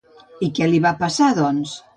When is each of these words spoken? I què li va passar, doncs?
I 0.47 0.49
què 0.59 0.69
li 0.71 0.81
va 0.87 0.95
passar, 1.05 1.31
doncs? 1.45 1.79